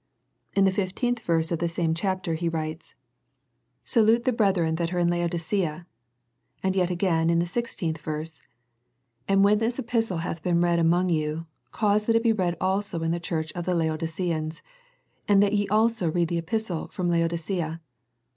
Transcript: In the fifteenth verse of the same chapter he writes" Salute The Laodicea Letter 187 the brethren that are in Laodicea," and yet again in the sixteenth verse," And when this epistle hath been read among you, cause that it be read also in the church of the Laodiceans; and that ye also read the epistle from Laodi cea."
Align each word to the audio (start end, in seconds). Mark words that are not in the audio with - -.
In 0.55 0.65
the 0.65 0.71
fifteenth 0.71 1.19
verse 1.19 1.51
of 1.51 1.59
the 1.59 1.69
same 1.69 1.93
chapter 1.93 2.33
he 2.33 2.49
writes" 2.49 2.95
Salute 3.83 4.25
The 4.25 4.31
Laodicea 4.31 4.33
Letter 4.33 4.33
187 4.33 4.33
the 4.33 4.37
brethren 4.37 4.75
that 4.75 4.93
are 4.95 4.97
in 4.97 5.85
Laodicea," 5.85 5.87
and 6.63 6.75
yet 6.75 6.89
again 6.89 7.29
in 7.29 7.37
the 7.37 7.45
sixteenth 7.45 7.99
verse," 7.99 8.41
And 9.29 9.43
when 9.43 9.59
this 9.59 9.77
epistle 9.77 10.17
hath 10.25 10.41
been 10.41 10.59
read 10.59 10.79
among 10.79 11.09
you, 11.09 11.45
cause 11.71 12.07
that 12.07 12.15
it 12.15 12.23
be 12.23 12.33
read 12.33 12.57
also 12.59 13.01
in 13.03 13.11
the 13.11 13.19
church 13.19 13.51
of 13.51 13.65
the 13.65 13.75
Laodiceans; 13.75 14.63
and 15.27 15.43
that 15.43 15.53
ye 15.53 15.67
also 15.67 16.09
read 16.09 16.29
the 16.29 16.39
epistle 16.39 16.87
from 16.87 17.07
Laodi 17.07 17.37
cea." 17.37 17.79